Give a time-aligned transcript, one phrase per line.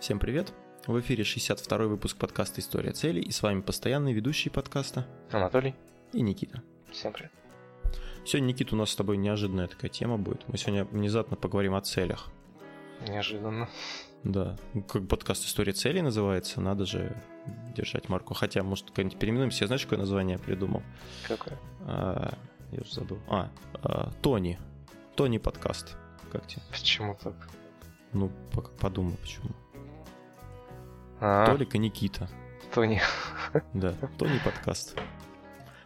[0.00, 0.54] Всем привет!
[0.86, 5.74] В эфире 62-й выпуск подкаста «История целей» и с вами постоянный ведущий подкаста Анатолий
[6.14, 6.62] и Никита.
[6.90, 7.30] Всем привет.
[8.24, 10.48] Сегодня, Никита, у нас с тобой неожиданная такая тема будет.
[10.48, 12.30] Мы сегодня внезапно поговорим о целях.
[13.06, 13.68] Неожиданно.
[14.24, 17.14] Да, ну, как подкаст «История целей» называется, надо же
[17.76, 18.32] держать марку.
[18.32, 19.64] Хотя, может, как-нибудь переименуемся.
[19.64, 20.82] Я знаешь, какое название придумал?
[21.28, 21.58] Какое?
[21.82, 22.38] А,
[22.72, 23.18] я уже забыл.
[23.28, 23.50] А,
[23.82, 24.58] а, Тони.
[25.14, 25.98] Тони подкаст.
[26.32, 26.62] Как тебе?
[26.70, 27.34] Почему так?
[28.14, 29.50] Ну, пока подумай, почему.
[31.20, 32.28] А, Толик и Никита.
[32.74, 33.00] Тони.
[33.74, 34.96] Да, Тони подкаст.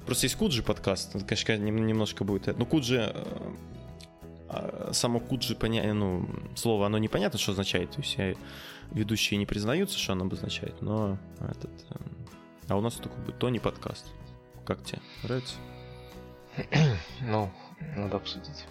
[0.07, 2.49] Просто есть Куджи подкаст, это, конечно, нем- немножко будет...
[2.49, 3.11] это- Ну, Куджи...
[3.15, 3.55] э,
[4.49, 5.95] а, Само Куджи, поня...
[5.95, 7.91] ну, слово, оно непонятно, что означает.
[7.93, 8.35] То есть э,
[8.93, 11.71] ведущие не признаются, что оно обозначает, но этот...
[11.91, 11.95] э,
[12.69, 14.13] А у нас такой будет Тони подкаст.
[14.67, 15.01] Как тебе?
[15.23, 15.55] Нравится?
[17.23, 17.51] Ну,
[17.97, 18.67] надо обсудить.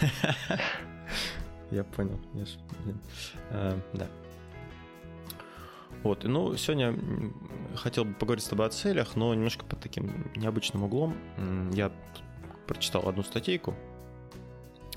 [1.70, 2.18] Я понял.
[2.34, 2.50] Я ж.
[3.50, 4.06] Э, да.
[6.04, 6.94] Вот, ну, сегодня
[7.76, 11.16] хотел бы поговорить с тобой о целях, но немножко под таким необычным углом.
[11.72, 11.90] Я
[12.66, 13.74] прочитал одну статейку,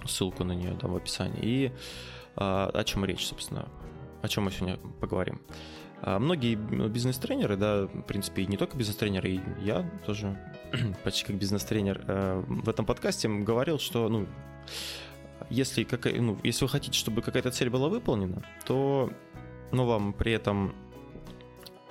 [0.06, 1.72] ссылку на нее дам в описании, и
[2.36, 3.70] а, о чем речь, собственно,
[4.22, 5.40] о чем мы сегодня поговорим.
[6.02, 10.38] А, Многие бизнес-тренеры, да, в принципе, и не только бизнес-тренеры, и я тоже
[11.06, 14.28] почти как бизнес-тренер э, в этом подкасте говорил, что, ну,
[15.50, 19.10] если, какая, ну, если вы хотите, чтобы какая-то цель была выполнена, то
[19.72, 20.76] ну, вам при этом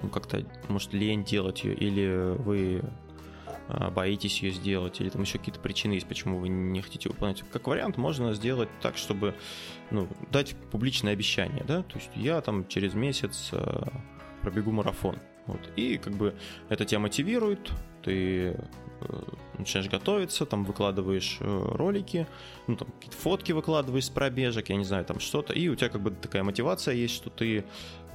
[0.03, 2.83] ну, как-то, может, лень делать ее, или вы
[3.69, 7.43] а, боитесь ее сделать, или там еще какие-то причины есть, почему вы не хотите выполнять.
[7.53, 9.35] Как вариант, можно сделать так, чтобы
[9.91, 13.89] ну, дать публичное обещание, да, то есть я там через месяц а,
[14.43, 15.19] пробегу марафон.
[15.47, 15.61] Вот.
[15.77, 16.35] И как бы
[16.69, 17.71] это тебя мотивирует,
[18.03, 18.57] ты э,
[19.59, 22.27] начинаешь готовиться, там выкладываешь э, ролики,
[22.67, 25.89] ну там какие-то фотки выкладываешь с пробежек, я не знаю, там что-то, и у тебя
[25.89, 27.65] как бы такая мотивация есть, что ты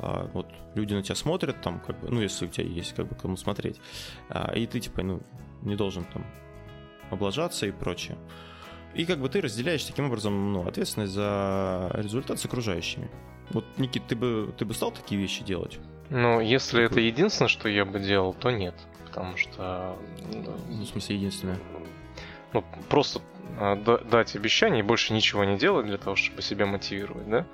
[0.02, 3.08] а, вот люди на тебя смотрят, там как бы, ну если у тебя есть как
[3.08, 3.80] бы кому смотреть,
[4.30, 5.22] а, и ты типа ну
[5.62, 6.26] не должен там
[7.12, 8.18] облажаться и прочее.
[8.94, 13.10] И как бы ты разделяешь таким образом ну, ответственность за результат с окружающими.
[13.52, 15.80] Вот, Никит, ты бы, ты бы стал такие вещи делать?
[16.10, 18.76] Ну, если это единственное, что я бы делал, то нет.
[19.06, 19.98] Потому что...
[20.70, 21.58] Ну, в смысле, единственное.
[22.54, 23.22] Ну, просто
[23.58, 27.46] а, да- дать обещание и больше ничего не делать для того, чтобы себя мотивировать, да?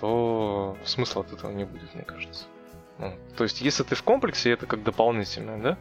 [0.00, 2.44] То смысла от этого не будет, мне кажется.
[2.98, 5.78] Ну, то есть, если ты в комплексе, это как дополнительное, да?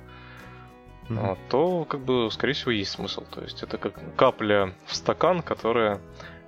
[1.09, 1.19] Мгм.
[1.19, 3.23] а, то, как бы, скорее всего, есть смысл.
[3.31, 5.99] То есть, это как капля в стакан, которая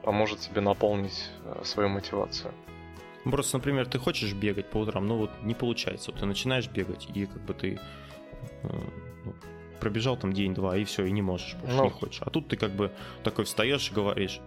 [0.04, 2.54] поможет тебе наполнить э, свою мотивацию.
[3.24, 6.12] Просто, например, ты хочешь бегать по утрам, но вот не получается.
[6.12, 7.80] Вот ты начинаешь бегать, и как бы ты
[8.64, 8.68] э,
[9.26, 9.34] ну,
[9.80, 11.84] пробежал там день-два, и все, и не можешь, больше Ну.
[11.86, 12.22] не хочешь.
[12.22, 12.92] А тут ты как бы
[13.24, 14.40] такой встаешь и говоришь,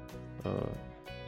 [0.45, 0.69] э,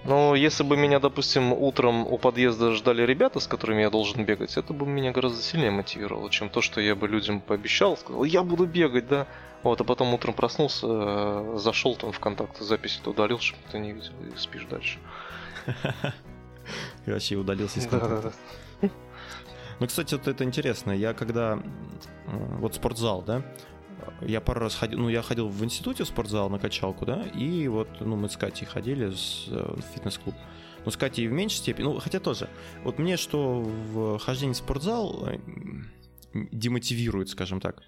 [0.06, 4.56] Но если бы меня, допустим, утром у подъезда ждали ребята, с которыми я должен бегать,
[4.56, 8.43] это бы меня гораздо сильнее мотивировало, чем то, что я бы людям пообещал, сказал, я
[8.43, 9.27] буду бегать, да.
[9.65, 13.78] Вот, а потом утром проснулся, э, зашел там в контакты, запись это удалил, чтобы ты
[13.81, 14.99] не видел, и спишь дальше.
[17.06, 18.33] вообще удалился из контакта.
[19.78, 20.93] Ну, кстати, вот это интересно.
[20.93, 21.59] Я когда...
[22.27, 23.43] Вот спортзал, да?
[24.21, 24.99] Я пару раз ходил...
[24.99, 27.23] Ну, я ходил в институте в спортзал на качалку, да?
[27.34, 30.34] И вот, ну, мы с Катей ходили с, э, в фитнес-клуб.
[30.84, 31.84] Ну, с Катей в меньшей степени.
[31.84, 32.49] Ну, хотя тоже.
[32.85, 35.39] Вот мне что в хождении в спортзал э,
[36.33, 37.83] демотивирует, скажем так,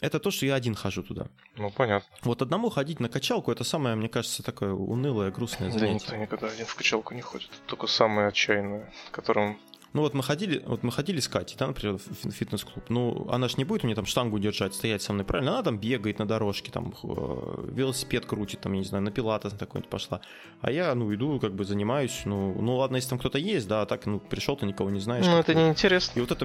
[0.00, 1.28] это то, что я один хожу туда.
[1.56, 2.08] Ну, понятно.
[2.22, 5.94] Вот одному ходить на качалку, это самое, мне кажется, такое унылое, грустное Да занятие.
[5.94, 7.48] никто никогда один в качалку не ходит.
[7.66, 9.58] Только самые отчаянные, которым...
[9.94, 12.84] Ну вот мы ходили, вот мы ходили с Катей, да, например, в фи- фитнес-клуб.
[12.88, 15.52] Ну, она ж не будет у меня там штангу держать, стоять со мной, правильно?
[15.52, 19.52] Она там бегает на дорожке, там э, велосипед крутит, там, я не знаю, на пилатес
[19.52, 20.20] на какой-нибудь пошла.
[20.60, 22.22] А я, ну, иду, как бы занимаюсь.
[22.24, 24.98] Ну, ну ладно, если там кто-то есть, да, а так, ну, пришел, ты никого не
[25.00, 25.26] знаешь.
[25.26, 26.18] Ну, это неинтересно.
[26.18, 26.44] И вот это...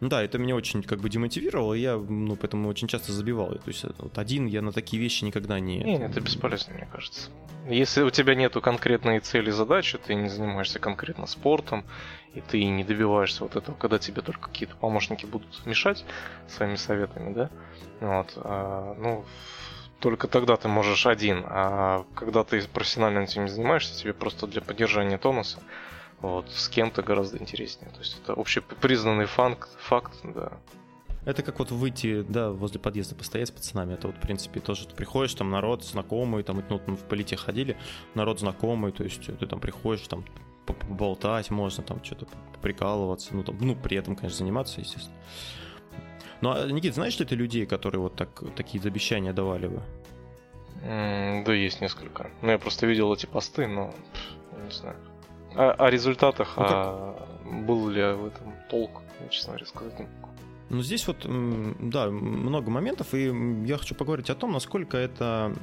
[0.00, 3.48] Ну да, это меня очень как бы демотивировало, и я, ну, поэтому очень часто забивал.
[3.48, 5.78] То есть вот один я на такие вещи никогда не...
[5.78, 7.30] Не, это бесполезно, мне кажется.
[7.68, 11.84] Если у тебя нету конкретной цели, задачи, ты не занимаешься конкретно спортом,
[12.34, 16.04] и ты не добиваешься вот этого, когда тебе только какие-то помощники будут мешать
[16.46, 17.50] своими советами, да,
[18.00, 19.24] вот, а, ну,
[20.00, 24.62] только тогда ты можешь один, а когда ты профессионально этим не занимаешься, тебе просто для
[24.62, 25.58] поддержания тонуса,
[26.20, 27.90] вот, с кем-то гораздо интереснее.
[27.90, 30.52] То есть это общепризнанный факт, факт, да.
[31.24, 33.94] Это как вот выйти, да, возле подъезда постоять с пацанами.
[33.94, 37.76] Это вот, в принципе, тоже ты приходишь, там народ знакомый, там, ну, в полите ходили,
[38.14, 40.24] народ знакомый, то есть ты там приходишь, там,
[40.64, 42.26] поболтать можно, там, что-то
[42.62, 45.16] прикалываться, ну, там, ну, при этом, конечно, заниматься, естественно.
[46.40, 49.82] Ну, а, Никит, знаешь ли ты людей, которые вот так, такие обещания давали бы?
[50.82, 52.30] М, Да, есть несколько.
[52.42, 53.92] Ну, я просто видел эти посты, но
[54.64, 54.96] не знаю.
[55.54, 60.06] О, о результатах, ну, а был ли в этом толк, честно говоря, сказать.
[60.70, 63.32] Ну, здесь вот, да, много моментов, и
[63.66, 65.54] я хочу поговорить о том, насколько это,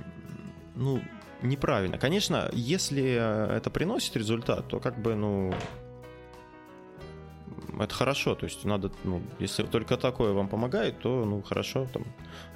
[0.76, 1.00] ну,
[1.42, 1.98] неправильно.
[2.00, 5.54] Конечно, если это приносит результат, то как бы, ну,
[7.80, 12.04] это хорошо, то есть надо, ну, если только такое вам помогает, то, ну, хорошо, там,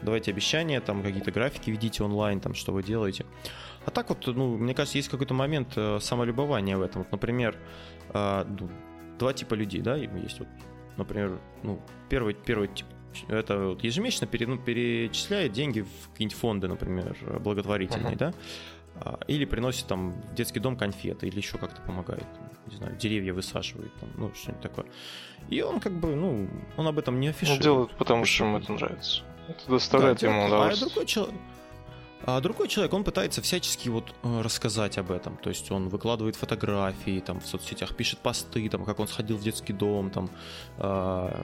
[0.01, 3.25] давайте обещания, там, какие-то графики ведите онлайн, там, что вы делаете.
[3.85, 7.03] А так вот, ну, мне кажется, есть какой-то момент э, самолюбования в этом.
[7.03, 7.57] Вот, например,
[8.13, 8.69] э, ну,
[9.17, 10.47] два типа людей, да, есть вот,
[10.97, 12.87] например, ну, первый, первый тип,
[13.27, 18.17] это вот ежемесячно пере, ну, перечисляет деньги в какие-нибудь фонды, например, благотворительные, uh-huh.
[18.17, 18.33] да,
[19.27, 22.25] или приносит там в детский дом конфеты, или еще как-то помогает,
[22.67, 24.85] не знаю, деревья высаживает, там, ну, что-нибудь такое.
[25.49, 26.47] И он как бы, ну,
[26.77, 27.59] он об этом не афиширует.
[27.59, 29.23] Он делает, потому что ему это нравится.
[29.47, 30.87] Это доставляет да, ему удовольствие.
[30.87, 31.35] А другой человек,
[32.25, 35.37] а другой человек, он пытается всячески вот э, рассказать об этом.
[35.37, 39.43] То есть он выкладывает фотографии там в соцсетях, пишет посты, там, как он сходил в
[39.43, 40.29] детский дом, там,
[40.77, 41.43] э,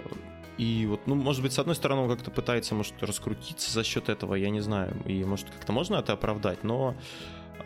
[0.57, 4.07] и вот, ну, может быть, с одной стороны, он как-то пытается, может, раскрутиться за счет
[4.07, 6.95] этого, я не знаю, и, может, как-то можно это оправдать, но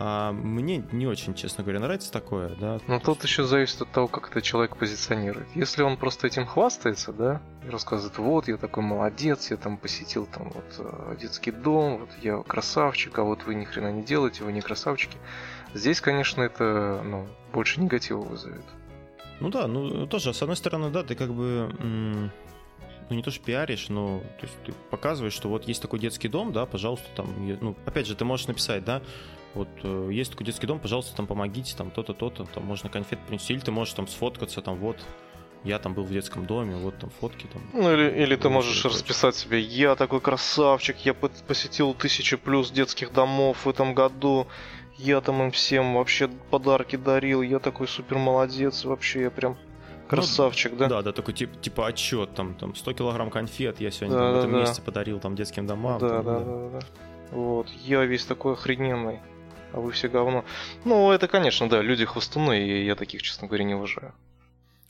[0.02, 2.80] а мне не очень, честно говоря, нравится такое, да.
[2.88, 5.48] Но тут еще зависит от того, как это человек позиционирует.
[5.56, 10.26] Если он просто этим хвастается, да, и рассказывает, вот, я такой молодец, я там посетил
[10.26, 14.46] там вот э, детский дом, вот я красавчик, а вот вы ни хрена не делаете,
[14.46, 15.18] вы не красавчики.
[15.74, 18.66] Здесь, конечно, это, ну, больше негатива вызовет.
[19.42, 21.70] Ну да, ну тоже, с одной стороны, да, ты как бы
[23.10, 26.28] ну не то что пиаришь, но то есть ты показываешь, что вот есть такой детский
[26.28, 27.28] дом, да, пожалуйста, там,
[27.62, 29.02] ну, опять же, ты можешь написать, да,
[29.56, 33.20] вот э, есть такой детский дом, пожалуйста, там помогите, там то-то, то-то, там можно конфет
[33.26, 34.98] принести, или ты можешь там сфоткаться, там вот,
[35.64, 37.62] я там был в детском доме, вот там фотки там.
[37.74, 43.12] Ну или, или ты можешь расписать себе, я такой красавчик, я посетил тысячи плюс детских
[43.12, 44.48] домов в этом году,
[44.98, 49.58] я там им всем вообще подарки дарил, я такой супер молодец, вообще я прям
[50.08, 50.88] красавчик, ну, да?
[50.88, 54.28] Да, да, такой тип, типа отчет, там, там 100 килограмм конфет я сегодня да, там,
[54.28, 54.60] да, в этом да.
[54.60, 56.00] месяце подарил там детским домам.
[56.00, 56.80] Да, там, да, да, да, да.
[57.32, 59.20] Вот, я весь такой охрененный
[59.74, 60.46] а вы все говно.
[60.86, 64.14] Ну, это, конечно, да, люди хвостуны, и я таких, честно говоря, не уважаю.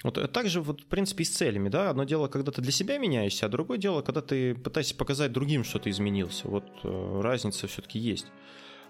[0.04, 1.90] Вот э, также, вот, в принципе, и с целями, да.
[1.90, 5.64] Одно дело, когда ты для себя меняешься, а другое дело, когда ты пытаешься показать другим,
[5.64, 6.48] что ты изменился.
[6.48, 8.28] Вот э, разница все-таки есть.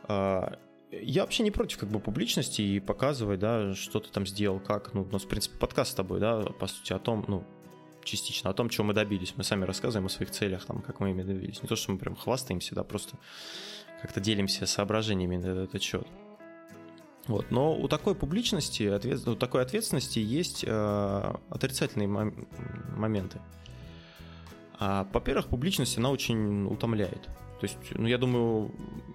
[0.08, 0.56] Э,
[0.92, 4.94] я вообще не против как бы публичности и показывать, да, что ты там сделал, как.
[4.94, 7.44] Ну, у нас, в принципе, подкаст с тобой, да, по сути, о том, ну,
[8.04, 9.34] частично о том, чего мы добились.
[9.36, 11.62] Мы сами рассказываем о своих целях, там, как мы ими добились.
[11.62, 13.18] Не то, что мы прям хвастаемся, да, просто
[14.02, 16.08] как-то делимся соображениями на этот счет.
[17.28, 17.52] Вот.
[17.52, 18.84] Но у такой публичности,
[19.30, 22.48] у такой ответственности есть э, отрицательные мом...
[22.96, 23.40] моменты.
[24.80, 27.26] А, во-первых, публичность, она очень утомляет.
[27.60, 28.72] То есть, ну, я думаю,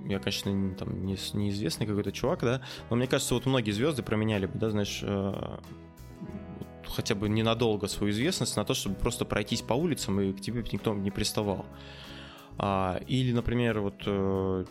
[0.06, 2.60] я, конечно, не, там, не, неизвестный какой-то чувак, да,
[2.90, 5.58] но мне кажется, вот многие звезды променяли бы, да, знаешь, э,
[6.86, 10.62] хотя бы ненадолго свою известность на то, чтобы просто пройтись по улицам и к тебе
[10.70, 11.64] никто не приставал.
[12.58, 14.64] А, или, например, вот э,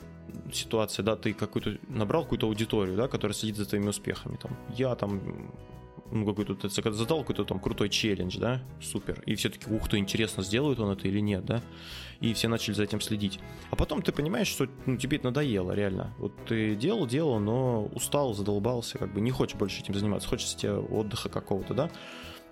[0.51, 4.37] ситуация, да, ты какую-то набрал какую-то аудиторию, да, которая следит за твоими успехами.
[4.37, 5.51] Там, я там
[6.13, 9.97] ну, какой-то ты задал какой-то там крутой челлендж, да, супер, и все таки ух ты,
[9.97, 11.61] интересно, сделают он это или нет, да,
[12.19, 13.39] и все начали за этим следить.
[13.71, 16.13] А потом ты понимаешь, что ну, тебе это надоело, реально.
[16.19, 20.55] Вот ты делал, делал, но устал, задолбался, как бы не хочешь больше этим заниматься, хочется
[20.55, 21.89] тебе отдыха какого-то, да,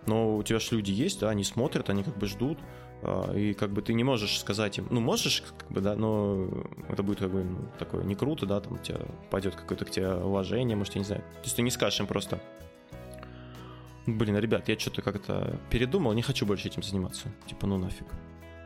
[0.08, 2.58] но у тебя же люди есть, да, они смотрят, они как бы ждут,
[3.34, 6.48] и как бы ты не можешь сказать им, ну можешь, как бы, да, но
[6.88, 9.00] это будет как бы ну, такое не круто, да, там у тебя
[9.32, 11.22] пойдет какое-то к тебе уважение, может, я не знаю.
[11.22, 12.40] То есть ты не скажешь им просто,
[14.06, 17.30] блин, ребят, я что-то как-то передумал, не хочу больше этим заниматься.
[17.48, 18.06] Типа, ну нафиг.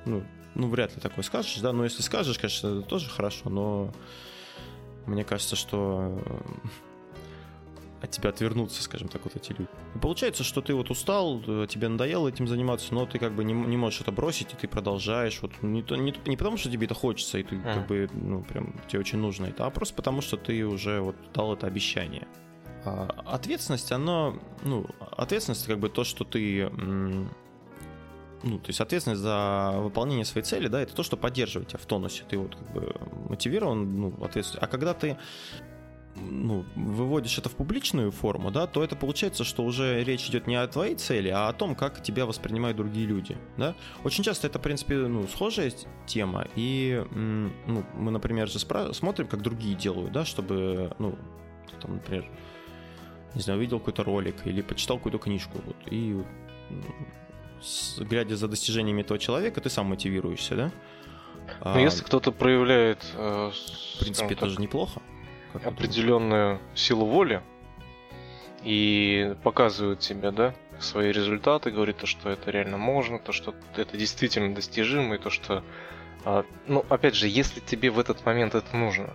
[0.06, 0.24] Ну,
[0.54, 3.94] ну вряд ли такое скажешь, да, но если скажешь, конечно, это тоже хорошо, но
[5.06, 6.22] мне кажется, что
[8.02, 9.70] от тебя отвернутся, скажем так, вот эти люди.
[9.96, 13.44] И получается, что ты вот устал, э, тебе надоело этим заниматься, но ты как бы
[13.44, 15.40] не, не можешь это бросить, и ты продолжаешь.
[15.42, 17.76] Вот не, то, не, не потому, что тебе это хочется, и ты а.
[17.76, 21.16] как бы, ну, прям тебе очень нужно это, а просто потому, что ты уже вот
[21.34, 22.28] дал это обещание.
[22.84, 24.34] А ответственность, она,
[24.64, 24.86] ну,
[25.18, 26.70] ответственность как бы то, что ты
[28.44, 31.86] ну, то есть ответственность за выполнение своей цели, да, это то, что поддерживает тебя в
[31.88, 32.24] тонусе.
[32.30, 32.96] Ты вот как бы
[33.30, 34.62] мотивирован, ну, ответственность.
[34.62, 35.18] А когда ты
[36.16, 40.56] ну, выводишь это в публичную форму, да, то это получается, что уже речь идет не
[40.56, 43.76] о твоей цели, а о том, как тебя воспринимают другие люди, да.
[44.04, 45.72] Очень часто это, в принципе, ну, схожая
[46.06, 51.18] тема, и, ну, мы, например, же спра- смотрим, как другие делают, да, чтобы, ну,
[51.82, 52.30] там, например,
[53.34, 56.22] не знаю, увидел какой-то ролик или почитал какую-то книжку, вот, и
[58.00, 60.72] глядя за достижениями этого человека, ты сам мотивируешься, да.
[61.60, 63.06] Но а, если кто-то проявляет...
[63.16, 65.00] Э, в принципе, так, тоже неплохо
[65.64, 67.42] определенную силу воли
[68.64, 73.98] и показывают тебе, да, свои результаты, говорит то, что это реально можно, то, что это
[73.98, 75.64] действительно достижимо, и то, что,
[76.26, 79.14] а, ну, опять же, если тебе в этот момент это нужно,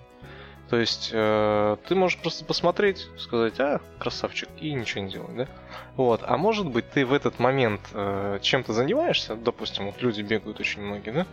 [0.70, 5.48] то есть э, ты можешь просто посмотреть, сказать, а, красавчик, и ничего не делать, да?
[5.96, 6.22] Вот.
[6.24, 10.82] А может быть, ты в этот момент э, чем-то занимаешься, допустим, вот люди бегают очень
[10.82, 11.26] многие, да?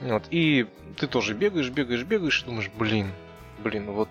[0.00, 0.22] Вот.
[0.30, 3.10] И ты тоже бегаешь, бегаешь, бегаешь, и думаешь, блин,
[3.62, 4.08] блин, вот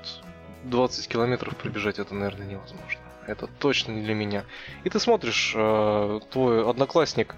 [0.63, 3.01] 20 километров пробежать это, наверное, невозможно.
[3.27, 4.45] Это точно не для меня.
[4.83, 7.35] И ты смотришь, э, твой одноклассник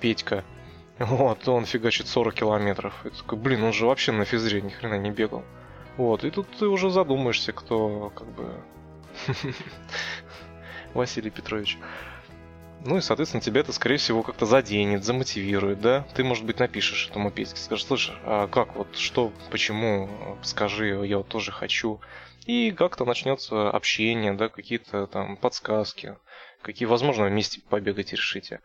[0.00, 0.44] Петька,
[0.98, 3.06] вот, он фигачит 40 километров.
[3.06, 5.44] И такой, блин, он же вообще на физре ни хрена не бегал.
[5.96, 8.52] Вот, и тут ты уже задумаешься, кто как бы...
[10.94, 11.78] Василий Петрович.
[12.84, 16.06] Ну и, соответственно, тебя это, скорее всего, как-то заденет, замотивирует, да?
[16.14, 20.08] Ты, может быть, напишешь этому Петьке, скажешь, слышь, а как вот, что, почему,
[20.42, 22.00] скажи, я вот тоже хочу.
[22.46, 26.16] И как-то начнется общение, да, какие-то там подсказки,
[26.62, 28.60] какие, возможно, вместе побегать решите.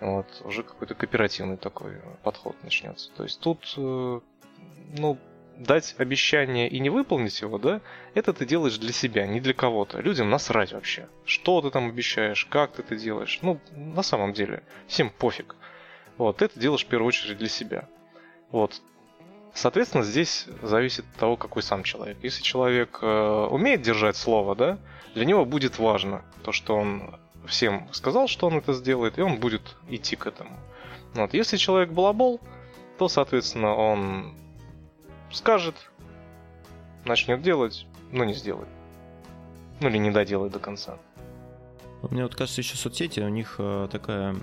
[0.00, 3.10] Вот, уже какой-то кооперативный такой подход начнется.
[3.12, 4.20] То есть тут, э,
[4.96, 5.18] ну,
[5.60, 7.82] дать обещание и не выполнить его, да,
[8.14, 10.00] это ты делаешь для себя, не для кого-то.
[10.00, 11.06] Людям насрать вообще.
[11.26, 13.38] Что ты там обещаешь, как ты это делаешь.
[13.42, 15.54] Ну, на самом деле, всем пофиг.
[16.16, 17.88] Вот, ты это делаешь в первую очередь для себя.
[18.50, 18.80] Вот.
[19.52, 22.16] Соответственно, здесь зависит от того, какой сам человек.
[22.22, 24.78] Если человек э, умеет держать слово, да,
[25.14, 29.38] для него будет важно то, что он всем сказал, что он это сделает, и он
[29.38, 30.56] будет идти к этому.
[31.12, 31.34] Вот.
[31.34, 32.40] Если человек балабол,
[32.96, 34.34] то, соответственно, он
[35.32, 35.74] скажет,
[37.04, 38.68] начнет делать, но не сделает.
[39.80, 40.98] Ну или не доделает до конца.
[42.10, 44.34] Мне вот кажется, еще соцсети, у них э, такая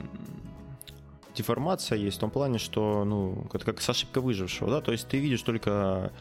[1.36, 5.08] деформация есть в том плане, что, ну, это как с ошибкой выжившего, да, то есть
[5.08, 6.12] ты видишь только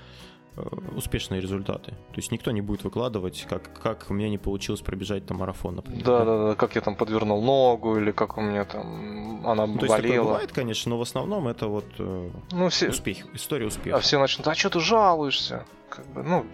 [0.95, 1.91] успешные результаты.
[1.91, 5.77] То есть никто не будет выкладывать, как, как у меня не получилось пробежать там марафон,
[5.77, 6.05] например.
[6.05, 9.75] Да, да, да, как я там подвернул ногу, или как у меня там она ну,
[9.75, 9.89] болела.
[9.89, 12.89] То есть бывает, конечно, но в основном это вот э, ну, все...
[12.89, 13.97] успех, история успеха.
[13.97, 15.65] А все начнут, а что ты жалуешься?
[15.91, 16.47] Как бы, ну,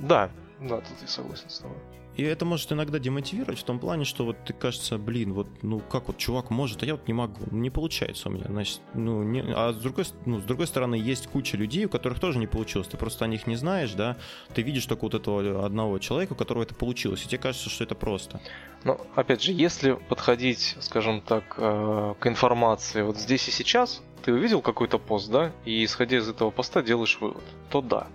[0.00, 1.76] да, да, тут я согласен с тобой.
[2.16, 5.80] И это может иногда демотивировать в том плане, что вот ты кажется, блин, вот ну
[5.80, 9.22] как вот чувак может, а я вот не могу, не получается у меня, значит, ну
[9.24, 12.46] не, а с другой, ну с другой стороны есть куча людей, у которых тоже не
[12.46, 14.16] получилось, ты просто о них не знаешь, да,
[14.54, 17.82] ты видишь только вот этого одного человека, у которого это получилось, и тебе кажется, что
[17.82, 18.40] это просто.
[18.84, 24.32] Но опять же, если подходить, скажем так, э, к информации вот здесь и сейчас, ты
[24.32, 28.06] увидел какой-то пост, да, и исходя из этого поста делаешь вывод, то да.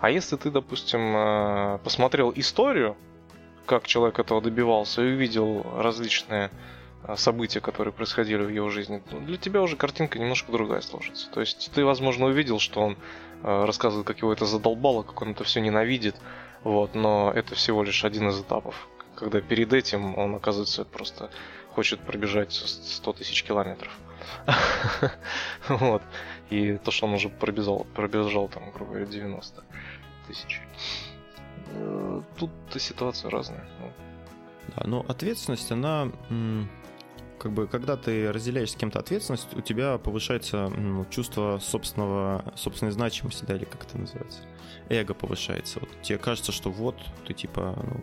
[0.00, 2.96] А если ты, допустим, э, посмотрел историю
[3.66, 6.50] как человек этого добивался и увидел различные
[7.04, 11.30] а, события, которые происходили в его жизни, ну, для тебя уже картинка немножко другая сложится.
[11.30, 12.96] То есть ты, возможно, увидел, что он
[13.42, 16.16] а, рассказывает, как его это задолбало, как он это все ненавидит,
[16.62, 21.30] вот, но это всего лишь один из этапов, когда перед этим он, оказывается, просто
[21.74, 23.92] хочет пробежать 100 тысяч километров.
[25.68, 26.02] Вот.
[26.50, 29.64] И то, что он уже пробежал, пробежал там, грубо говоря, 90
[30.26, 30.60] тысяч.
[31.68, 33.66] Э, тут ситуация разная.
[33.80, 33.92] Ну.
[34.76, 36.10] Да, но ответственность, она
[37.42, 42.92] как бы, когда ты разделяешь с кем-то ответственность, у тебя повышается ну, чувство собственного, собственной
[42.92, 44.42] значимости, да, или как это называется,
[44.88, 45.80] эго повышается.
[45.80, 48.00] Вот тебе кажется, что вот ты типа, ну,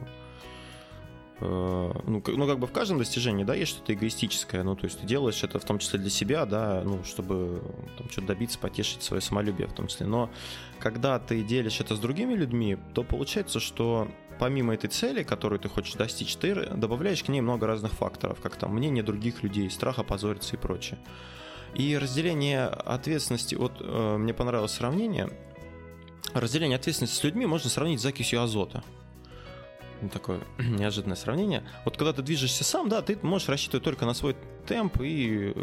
[1.41, 5.07] ну, ну, как бы в каждом достижении, да, есть что-то эгоистическое, ну, то есть ты
[5.07, 7.61] делаешь это в том числе для себя, да, ну, чтобы
[7.97, 10.29] там что-то добиться, потешить свое самолюбие в том числе, но
[10.79, 15.69] когда ты делишь это с другими людьми, то получается, что помимо этой цели, которую ты
[15.69, 19.99] хочешь достичь, ты добавляешь к ней много разных факторов, как там мнение других людей, страх
[19.99, 20.97] опозориться и прочее.
[21.75, 25.29] И разделение ответственности, вот э, мне понравилось сравнение,
[26.33, 28.83] разделение ответственности с людьми можно сравнить с закисью азота.
[30.11, 31.63] Такое неожиданное сравнение.
[31.85, 34.35] Вот когда ты движешься сам, да, ты можешь рассчитывать только на свой
[34.67, 35.53] темп и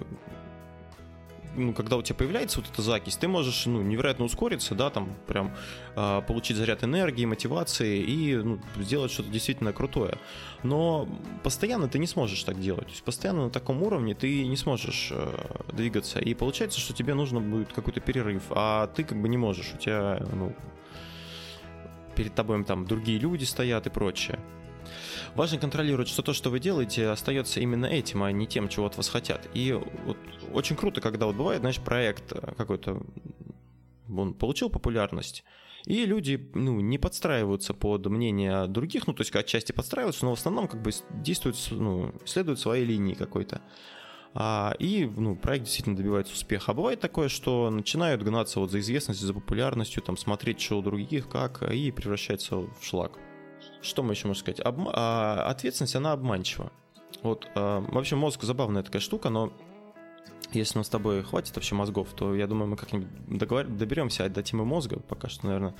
[1.57, 5.17] ну, когда у тебя появляется вот эта закись, ты можешь, ну, невероятно ускориться, да, там,
[5.27, 5.55] прям
[5.97, 10.19] э, получить заряд энергии, мотивации и ну, сделать что-то действительно крутое.
[10.63, 11.09] Но
[11.43, 12.87] постоянно ты не сможешь так делать.
[12.87, 16.19] То есть постоянно на таком уровне ты не сможешь э, двигаться.
[16.19, 19.73] И получается, что тебе нужно будет какой-то перерыв, а ты как бы не можешь.
[19.75, 20.55] У тебя, ну,
[22.17, 24.41] перед тобой там другие люди стоят и прочее.
[25.35, 28.97] Важно контролировать, что то, что вы делаете, остается именно этим, а не тем, чего от
[28.97, 29.49] вас хотят.
[29.55, 29.73] И
[30.05, 30.17] вот
[30.53, 33.03] очень круто, когда вот бывает, знаешь, проект какой-то,
[34.09, 35.45] он получил популярность,
[35.85, 40.39] и люди ну, не подстраиваются под мнение других, ну, то есть отчасти подстраиваются, но в
[40.39, 43.61] основном как бы действуют, ну, следуют своей линии какой-то.
[44.39, 46.73] А, и ну, проект действительно добивается успеха.
[46.73, 50.83] А бывает такое, что начинают гнаться вот за известностью, за популярностью, там, смотреть, что у
[50.83, 53.19] других, как, и превращается в шлак.
[53.81, 54.61] что мы еще можем сказать?
[54.61, 56.71] Обма- а, ответственность, она обманчива.
[57.23, 59.55] Вот, а, вообще мозг забавная такая штука, но
[60.53, 63.67] если нам с тобой хватит вообще мозгов, то я думаю, мы как-нибудь договор...
[63.67, 65.01] доберемся до темы мозга.
[65.01, 65.75] Пока что, наверное,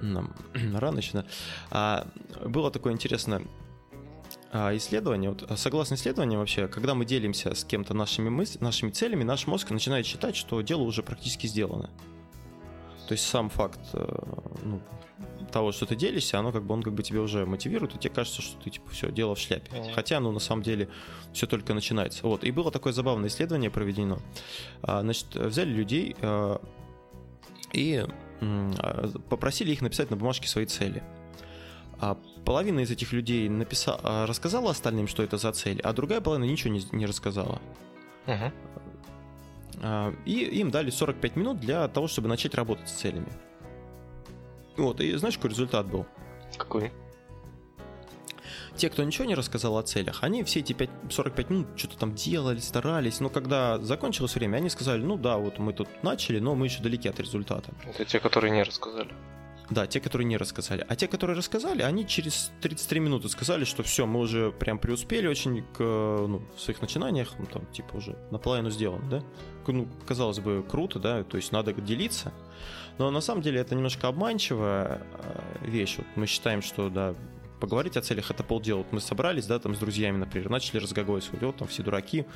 [0.00, 0.34] нам
[0.74, 1.24] рано еще.
[1.70, 2.08] А,
[2.46, 3.42] было такое интересное
[4.52, 5.30] а, исследование.
[5.30, 9.70] Вот, согласно исследованию вообще, когда мы делимся с кем-то нашими, мыслями, нашими целями, наш мозг
[9.70, 11.90] начинает считать, что дело уже практически сделано.
[13.06, 14.06] То есть сам факт э,
[14.64, 14.80] ну,
[15.50, 18.14] того, что ты делишься, оно как бы он как бы тебе уже мотивирует, и тебе
[18.14, 19.70] кажется, что ты типа все дело в шляпе.
[19.70, 19.92] Mm-hmm.
[19.94, 20.88] Хотя, ну на самом деле
[21.32, 22.26] все только начинается.
[22.26, 24.18] Вот и было такое забавное исследование проведено.
[24.82, 26.60] А, значит, взяли людей а,
[27.72, 28.04] и
[28.40, 31.02] а, попросили их написать на бумажке свои цели.
[32.44, 36.72] Половина из этих людей написала, рассказала остальным, что это за цель, а другая половина ничего
[36.72, 37.60] не, не рассказала.
[39.82, 43.32] А, и им дали 45 минут для того, чтобы начать работать с целями.
[44.76, 46.06] Вот, и знаешь, какой результат был?
[46.56, 46.92] Какой?
[48.76, 52.14] Те, кто ничего не рассказал о целях, они все эти 5, 45 минут что-то там
[52.14, 56.54] делали, старались, но когда закончилось время, они сказали, ну да, вот мы тут начали, но
[56.54, 57.70] мы еще далеки от результата.
[57.84, 59.10] Это те, которые не рассказали.
[59.70, 60.84] Да, те, которые не рассказали.
[60.88, 65.28] А те, которые рассказали, они через 33 минуты сказали, что все, мы уже прям преуспели
[65.28, 69.22] очень к, ну, в своих начинаниях, ну, там, типа, уже наполовину сделано, да?
[69.68, 72.32] Ну, казалось бы, круто, да, то есть надо делиться.
[72.98, 75.98] Но на самом деле это немножко обманчивая э, вещь.
[75.98, 77.14] Вот мы считаем, что, да,
[77.60, 78.78] поговорить о целях это полдела.
[78.78, 82.26] Вот мы собрались, да, там с друзьями, например, начали разговаривать, вот там все дураки,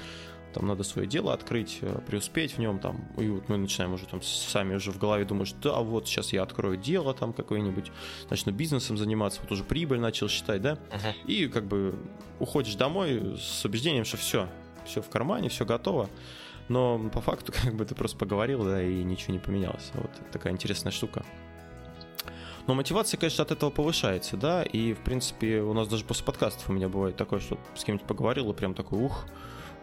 [0.54, 4.06] там надо свое дело открыть, э, преуспеть в нем, там, и вот мы начинаем уже
[4.06, 7.90] там сами уже в голове думать, что да, вот сейчас я открою дело там какое-нибудь,
[8.30, 11.26] начну бизнесом заниматься, вот уже прибыль начал считать, да, uh-huh.
[11.26, 11.98] и как бы
[12.38, 14.48] уходишь домой с убеждением, что все,
[14.86, 16.08] все в кармане, все готово,
[16.68, 19.90] но по факту как бы ты просто поговорил, да, и ничего не поменялось.
[19.94, 21.24] Вот такая интересная штука.
[22.66, 26.70] Но мотивация, конечно, от этого повышается, да, и, в принципе, у нас даже после подкастов
[26.70, 29.26] у меня бывает такое, что с кем-нибудь поговорил, и прям такой, ух,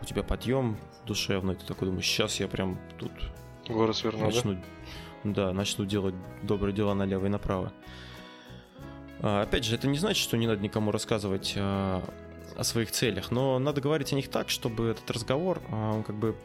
[0.01, 3.11] у тебя подъем душевный, ты такой думаешь, сейчас я прям тут
[3.67, 4.61] Горы сверну, начну, да?
[5.23, 7.71] да, начну делать добрые дела налево и направо.
[9.21, 12.03] А, опять же, это не значит, что не надо никому рассказывать а,
[12.57, 16.15] о своих целях, но надо говорить о них так, чтобы этот разговор а, он как
[16.15, 16.35] бы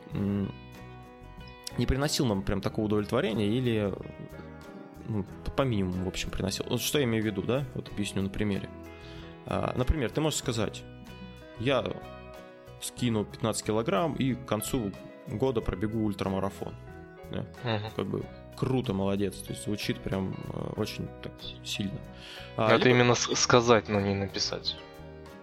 [1.79, 3.93] не приносил нам прям такого удовлетворения или
[5.09, 5.25] ну,
[5.57, 6.67] по минимуму, в общем, приносил.
[6.69, 7.65] Вот что я имею в виду, да?
[7.75, 8.69] Вот объясню на примере.
[9.47, 10.83] А, например, ты можешь сказать,
[11.59, 11.85] я
[12.87, 14.93] скину 15 килограмм и к концу
[15.27, 16.75] года пробегу ультрамарафон.
[17.31, 17.41] Да?
[17.41, 17.91] Угу.
[17.97, 18.25] Как бы
[18.57, 19.37] круто, молодец.
[19.37, 21.33] То есть звучит прям э, очень так
[21.65, 21.99] сильно.
[22.57, 22.99] А, Это либо...
[23.01, 24.77] именно сказать, но не написать.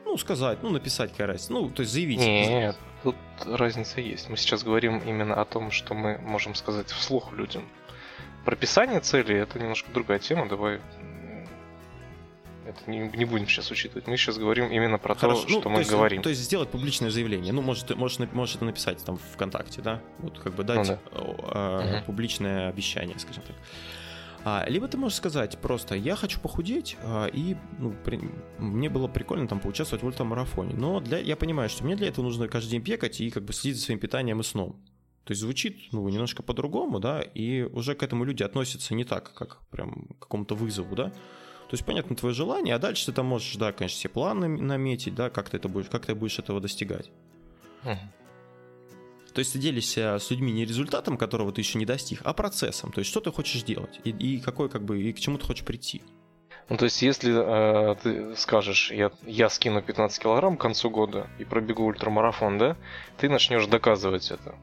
[0.06, 1.54] Ну, сказать, ну, написать какая разница.
[1.54, 2.20] Ну, то есть заявить.
[2.20, 4.30] Нет, тут разница есть.
[4.30, 7.64] Мы сейчас говорим именно о том, что мы можем сказать вслух людям.
[8.46, 10.48] Прописание цели это немножко другая тема.
[10.48, 10.82] Давай
[12.66, 14.08] это не, не будем сейчас учитывать.
[14.08, 15.44] Мы сейчас говорим именно про Хорошо.
[15.44, 16.22] то, ну, что мы есть, говорим.
[16.22, 17.54] То есть сделать публичное заявление.
[17.54, 20.02] Ну, может, может, может это написать там ВКонтакте, да?
[20.20, 21.90] Вот как бы дать ну, да.
[21.92, 22.06] э, угу.
[22.06, 23.56] публичное обещание, скажем так.
[24.46, 28.20] А, либо ты можешь сказать просто, я хочу похудеть, а, и ну, при,
[28.58, 30.76] мне было прикольно там поучаствовать в ультрамарафоне.
[30.76, 33.54] Но для, я понимаю, что мне для этого нужно каждый день бегать и как бы
[33.54, 34.82] следить за своим питанием и сном.
[35.24, 39.34] То есть звучит ну, немножко по-другому, да, и уже к этому люди относятся не так,
[39.34, 41.14] как прям к какому-то вызову, да.
[41.74, 45.16] То есть, понятно, твое желание, а дальше ты там можешь, да, конечно, все планы наметить,
[45.16, 47.10] да, как ты это будешь, как ты будешь этого достигать.
[47.82, 52.92] То есть ты делишься с людьми не результатом, которого ты еще не достиг, а процессом.
[52.92, 55.48] То есть что ты хочешь делать и, и какой как бы и к чему ты
[55.48, 56.04] хочешь прийти.
[56.70, 61.26] Ну, то есть, если э, ты скажешь, я, я скину 15 килограмм к концу года
[61.40, 62.78] и пробегу ультрамарафон, да,
[63.18, 64.54] ты начнешь доказывать это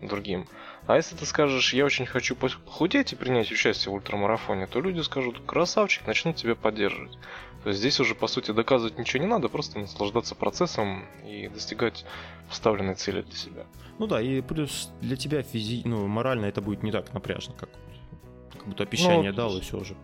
[0.00, 0.46] другим.
[0.86, 5.00] А если ты скажешь, я очень хочу похудеть и принять участие в ультрамарафоне, то люди
[5.00, 7.18] скажут, красавчик, начнут тебя поддерживать.
[7.64, 12.04] То есть здесь уже, по сути, доказывать ничего не надо, просто наслаждаться процессом и достигать
[12.48, 13.66] поставленной цели для себя.
[13.98, 15.82] Ну да, и плюс для тебя физи...
[15.84, 17.70] ну, морально это будет не так напряжно, как,
[18.52, 19.94] как будто обещание ну, дал, и все уже.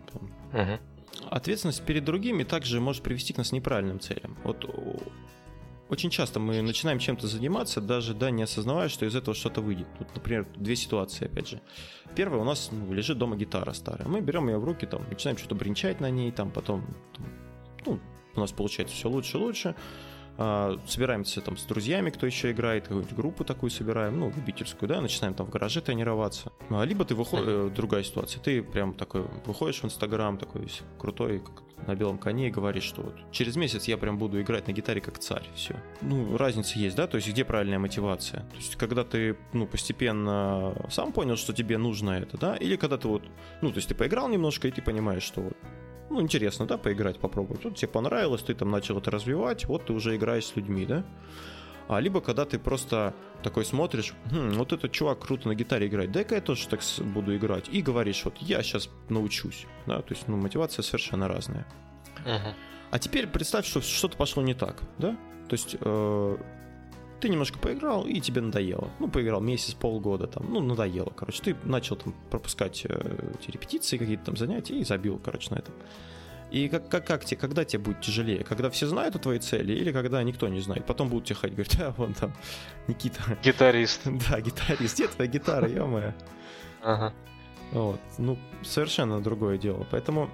[0.51, 1.29] Угу.
[1.29, 4.35] Ответственность перед другими также может привести к нас неправильным целям.
[4.43, 4.65] Вот
[5.93, 9.87] очень часто мы начинаем чем-то заниматься, даже да, не осознавая, что из этого что-то выйдет.
[9.99, 11.61] Тут, например, две ситуации, опять же.
[12.15, 14.07] Первая, у нас ну, лежит дома гитара старая.
[14.07, 16.83] Мы берем ее в руки, там, начинаем что-то бренчать на ней, там, потом,
[17.15, 17.25] там,
[17.85, 17.99] ну,
[18.35, 19.75] у нас получается все лучше и лучше.
[20.37, 24.99] А, собираемся там с друзьями, кто еще играет, какую-нибудь группу такую собираем, ну, любительскую, да,
[25.01, 26.51] начинаем там в гараже тренироваться.
[26.69, 30.67] А, либо ты выходишь, э, другая ситуация, ты прям такой выходишь в Инстаграм, такой
[30.97, 34.67] крутой, как на белом коне и говоришь, что вот через месяц я прям буду играть
[34.67, 35.75] на гитаре как царь, все.
[36.01, 38.41] Ну, разница есть, да, то есть где правильная мотивация?
[38.41, 42.97] То есть когда ты, ну, постепенно сам понял, что тебе нужно это, да, или когда
[42.97, 43.23] ты вот,
[43.61, 45.57] ну, то есть ты поиграл немножко, и ты понимаешь, что вот
[46.13, 47.63] ну, интересно, да, поиграть, попробовать.
[47.63, 51.03] Вот тебе понравилось, ты там начал это развивать, вот ты уже играешь с людьми, да.
[51.87, 56.11] А либо когда ты просто такой смотришь, хм, вот этот чувак круто на гитаре играет,
[56.11, 57.67] дай-ка я тоже так буду играть.
[57.69, 59.65] И говоришь, вот я сейчас научусь.
[59.85, 60.01] Да?
[60.01, 61.67] То есть, ну, мотивация совершенно разная.
[62.25, 62.53] Uh-huh.
[62.91, 65.17] А теперь представь, что что-то пошло не так, да?
[65.49, 66.37] То есть э,
[67.23, 68.89] ты немножко поиграл, и тебе надоело.
[68.99, 71.41] Ну, поиграл месяц, полгода, там, ну, надоело, короче.
[71.41, 75.73] Ты начал там пропускать э, эти репетиции, какие-то там занятия, и забил, короче, на этом.
[76.51, 78.43] И как, как, как тебе, когда тебе будет тяжелее?
[78.43, 80.85] Когда все знают о твоей цели или когда никто не знает?
[80.85, 82.33] Потом будут тебе ходить, говорить, а, вон там,
[82.89, 83.21] Никита.
[83.41, 84.01] Гитарист.
[84.29, 84.95] Да, гитарист.
[84.95, 86.13] Где твоя гитара, ё
[86.81, 87.13] Ага.
[87.71, 88.01] Вот.
[88.17, 89.87] Ну, совершенно другое дело.
[89.91, 90.29] Поэтому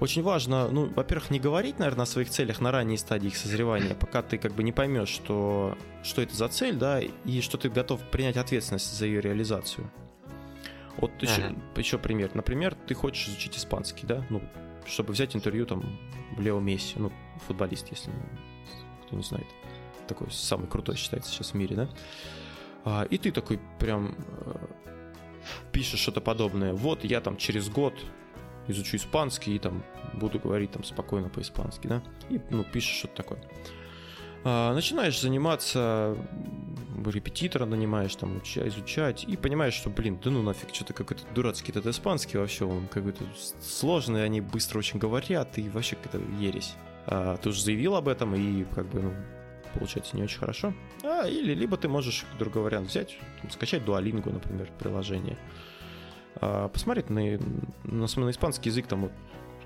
[0.00, 3.94] очень важно, ну, во-первых, не говорить, наверное, о своих целях на ранней стадии их созревания,
[3.94, 7.68] пока ты как бы не поймешь, что, что это за цель, да, и что ты
[7.68, 9.90] готов принять ответственность за ее реализацию.
[10.96, 12.30] Вот еще, еще пример.
[12.34, 14.42] Например, ты хочешь изучить испанский, да, ну,
[14.86, 15.98] чтобы взять интервью там
[16.38, 17.12] Лео Месси, ну,
[17.46, 18.10] футболист, если
[19.06, 19.46] кто не знает.
[20.06, 21.88] Такой самый крутой считается сейчас в мире, да.
[22.84, 24.14] А, и ты такой прям
[24.46, 24.66] э,
[25.72, 26.74] пишешь что-то подобное.
[26.74, 27.94] Вот я там через год
[28.68, 33.38] изучу испанский и там буду говорить там спокойно по-испански, да, и, ну, пишешь что-то такое.
[34.44, 36.16] А, начинаешь заниматься,
[37.06, 41.72] репетитора нанимаешь, там, уча, изучать, и понимаешь, что, блин, да ну нафиг, что-то какой-то дурацкий
[41.72, 43.24] этот испанский вообще, он какой-то
[43.62, 46.74] сложный, они быстро очень говорят, и вообще какая-то ересь.
[47.06, 49.14] А, ты уже заявил об этом, и как бы, ну,
[49.72, 50.74] получается не очень хорошо.
[51.02, 55.38] А, или либо ты можешь, другой вариант, взять, там, скачать Duolingo, например, приложение,
[56.40, 57.20] посмотреть на,
[57.84, 59.12] на, на испанский язык, там, вот,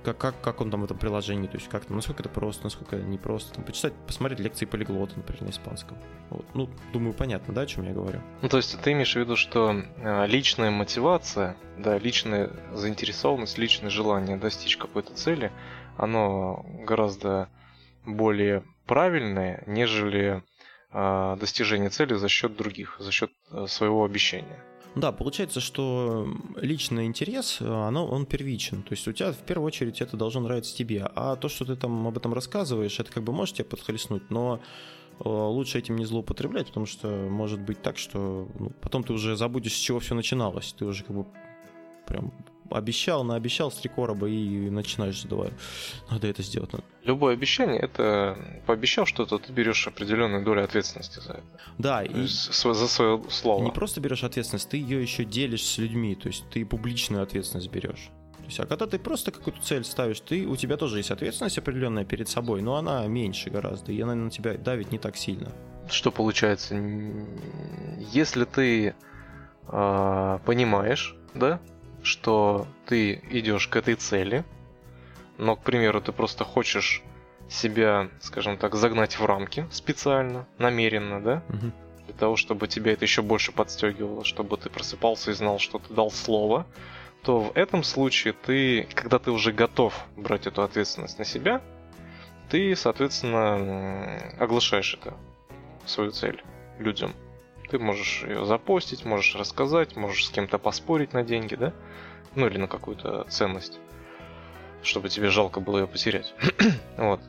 [0.02, 2.64] как, как, как он там в этом приложении, то есть как там, насколько это просто,
[2.64, 5.98] насколько не просто, там, почитать, посмотреть лекции полиглота, например, на испанском.
[6.31, 6.46] Вот.
[6.54, 8.20] Ну, думаю, понятно, да, о чем я говорю.
[8.42, 13.90] Ну, то есть ты имеешь в виду, что э, личная мотивация, да, личная заинтересованность, личное
[13.90, 15.52] желание достичь какой-то цели,
[15.96, 17.48] оно гораздо
[18.07, 20.42] более правильное, нежели
[20.92, 24.64] э, достижение цели за счет других, за счет э, своего обещания.
[24.94, 28.83] Да, получается, что личный интерес, оно, он первичен.
[28.83, 31.09] То есть у тебя в первую очередь это должно нравиться тебе.
[31.14, 34.61] А то, что ты там об этом рассказываешь, это как бы может тебя подхлестнуть, но
[35.20, 39.37] э, лучше этим не злоупотреблять, потому что может быть так, что ну, потом ты уже
[39.37, 40.74] забудешь, с чего все начиналось.
[40.77, 41.27] Ты уже как бы
[42.07, 42.33] прям
[42.70, 45.50] обещал, наобещал с три короба и начинаешь давай,
[46.11, 46.72] надо это сделать.
[46.72, 46.85] Надо.
[47.04, 51.42] Любое обещание это пообещал что-то, ты берешь определенную долю ответственности за это.
[51.78, 53.64] Да, то и за свое слово.
[53.64, 57.70] Не просто берешь ответственность, ты ее еще делишь с людьми, то есть ты публичную ответственность
[57.70, 58.11] берешь.
[58.37, 61.59] То есть, а когда ты просто какую-то цель ставишь, ты, у тебя тоже есть ответственность
[61.59, 65.52] определенная перед собой, но она меньше гораздо, и она на тебя давит не так сильно.
[65.90, 66.74] Что получается?
[68.12, 68.94] Если ты
[69.66, 71.61] э, понимаешь, да,
[72.09, 74.44] что ты идешь к этой цели,
[75.37, 77.03] но, к примеру, ты просто хочешь
[77.49, 81.42] себя, скажем так, загнать в рамки специально, намеренно, да?
[81.49, 81.73] Угу.
[82.07, 85.92] Для того, чтобы тебя это еще больше подстегивало, чтобы ты просыпался и знал, что ты
[85.92, 86.66] дал слово,
[87.23, 91.61] то в этом случае ты, когда ты уже готов брать эту ответственность на себя,
[92.49, 95.14] ты, соответственно, оглашаешь это,
[95.85, 96.42] свою цель
[96.79, 97.12] людям.
[97.70, 101.72] Ты можешь ее запостить, можешь рассказать, можешь с кем-то поспорить на деньги, да?
[102.35, 103.78] Ну или на какую-то ценность,
[104.83, 106.35] чтобы тебе жалко было ее потерять.
[106.96, 107.20] вот.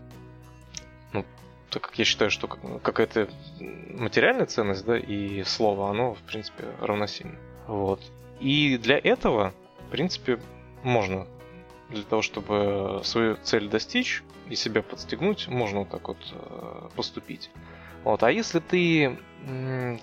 [1.12, 1.25] Ну,
[1.69, 7.36] так как я считаю, что какая-то материальная ценность, да, и слово, оно, в принципе, равносильно.
[7.67, 8.02] Вот.
[8.39, 9.54] И для этого,
[9.88, 10.39] в принципе,
[10.84, 11.28] можно
[11.89, 17.49] для того, чтобы свою цель достичь и себя подстегнуть, можно вот так вот э, поступить.
[18.03, 18.23] Вот.
[18.23, 19.17] А если ты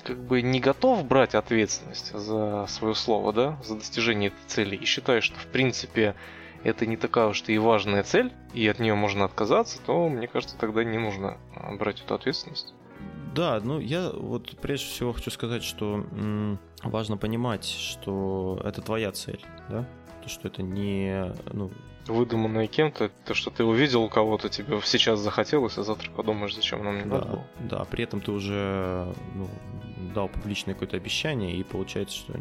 [0.05, 4.85] как бы не готов брать ответственность за свое слово, да, за достижение этой цели, и
[4.85, 6.15] считаешь, что в принципе
[6.65, 10.57] это не такая уж и важная цель, и от нее можно отказаться, то мне кажется,
[10.59, 12.75] тогда не нужно а, брать эту ответственность.
[13.35, 16.05] Да, ну я вот прежде всего хочу сказать, что
[16.83, 19.87] важно понимать, что это твоя цель, да,
[20.23, 21.71] то, что это не, ну,
[22.07, 26.85] выдуманное кем-то, то, что ты увидел у кого-то, тебе сейчас захотелось, а завтра подумаешь, зачем
[26.85, 27.47] нам не да, надо было.
[27.61, 29.49] Да, при этом ты уже ну,
[30.15, 32.39] дал публичное какое-то обещание, и получается, что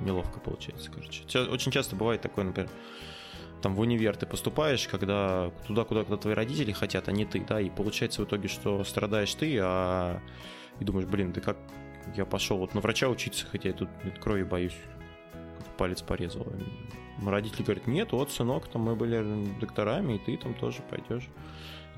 [0.00, 1.22] неловко получается, короче.
[1.50, 2.70] Очень часто бывает такое, например,
[3.60, 7.40] там в универ ты поступаешь, когда туда, куда, куда твои родители хотят, а не ты,
[7.40, 10.20] да, и получается в итоге, что страдаешь ты, а
[10.78, 11.56] и думаешь, блин, да как
[12.14, 13.88] я пошел вот на врача учиться, хотя я тут
[14.20, 14.76] крови боюсь,
[15.78, 16.46] палец порезал.
[17.24, 21.28] Родители говорят, нет, вот, сынок, там мы были докторами, и ты там тоже пойдешь.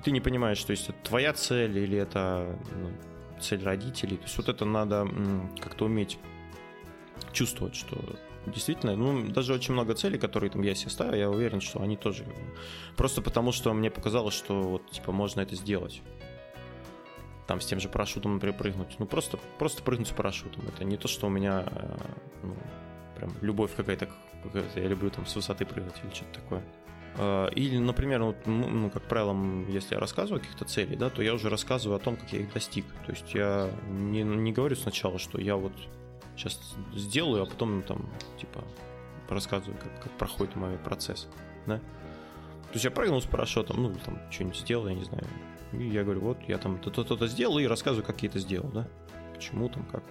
[0.05, 4.17] Ты не понимаешь, что есть это твоя цель или это ну, цель родителей.
[4.17, 5.09] То есть вот это надо
[5.61, 6.19] как-то уметь
[7.33, 7.97] чувствовать, что
[8.47, 11.97] действительно, ну, даже очень много целей, которые там я себе ставил, я уверен, что они
[11.97, 12.25] тоже...
[12.97, 16.03] Просто потому, что мне показалось, что вот, типа, можно это сделать.
[17.47, 18.97] Там с тем же парашютом, например, прыгнуть.
[18.99, 20.65] Ну, просто, просто прыгнуть с парашютом.
[20.69, 21.97] Это не то, что у меня, э,
[22.45, 22.57] ну,
[23.21, 24.09] прям любовь какая-то,
[24.43, 26.63] какая-то я люблю там с высоты прыгать или что-то такое.
[27.17, 29.37] Э, или, например, вот, ну, как правило,
[29.69, 32.41] если я рассказываю о каких-то целей, да, то я уже рассказываю о том, как я
[32.41, 32.87] их достиг.
[33.05, 35.73] То есть я не, не говорю сначала, что я вот
[36.37, 36.59] сейчас
[36.95, 38.09] сделаю, а потом там,
[38.41, 38.65] типа,
[39.29, 41.29] рассказываю, как, как проходит мой процесс,
[41.67, 41.79] да.
[41.79, 45.27] То есть я прыгнул с парашютом, ну, там, что-нибудь сделал, я не знаю.
[45.73, 48.89] И я говорю, вот, я там то-то-то сделал, и рассказываю, как я это сделал, да.
[49.35, 50.05] Почему там, как.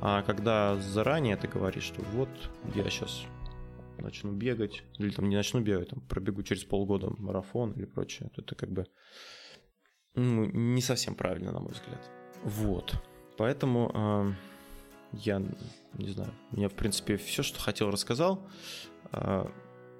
[0.00, 2.28] А когда заранее ты говоришь, что вот,
[2.74, 3.24] я сейчас
[3.98, 8.42] начну бегать, или там не начну бегать, там пробегу через полгода марафон или прочее, то
[8.42, 8.86] это как бы
[10.14, 12.10] ну, не совсем правильно, на мой взгляд.
[12.42, 12.94] Вот.
[13.36, 14.32] Поэтому э,
[15.12, 15.42] я
[15.94, 18.46] не знаю, я, в принципе, все, что хотел, рассказал.
[19.12, 19.50] А,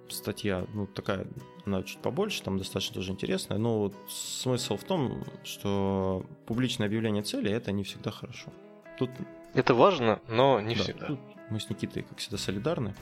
[0.08, 1.26] статья, ну, такая,
[1.64, 7.22] она чуть побольше, там достаточно тоже интересная, но вот смысл в том, что публичное объявление
[7.22, 8.52] цели– это не всегда хорошо.
[8.98, 9.10] Тут...
[9.54, 11.06] Это важно, но не да, всегда.
[11.06, 12.94] Тут мы с Никитой, как всегда, солидарны.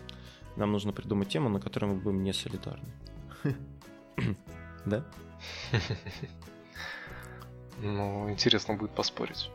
[0.56, 2.88] Нам нужно придумать тему, на которой мы будем не солидарны.
[4.84, 5.04] Да?
[7.80, 9.50] Ну, интересно будет поспорить.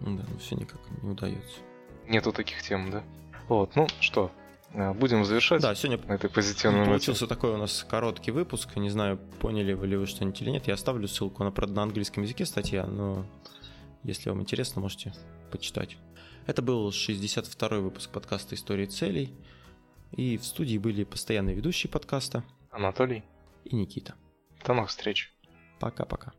[0.00, 1.60] Да, но все никак не удается.
[2.08, 3.02] Нету таких тем, да?
[3.48, 4.30] Вот, ну что,
[4.72, 5.62] э, будем завершать.
[5.62, 8.76] Да, сегодня на этой позитивной получился такой у нас короткий выпуск.
[8.76, 10.66] Не знаю, поняли вы ли вы что-нибудь или нет.
[10.66, 13.24] Я оставлю ссылку на, на английском языке статья, но
[14.02, 15.12] если вам интересно, можете
[15.50, 15.96] почитать.
[16.46, 19.32] Это был 62-й выпуск подкаста «Истории целей».
[20.10, 23.22] И в студии были постоянные ведущие подкаста Анатолий
[23.64, 24.14] и Никита.
[24.66, 25.32] До новых встреч.
[25.78, 26.32] Пока-пока.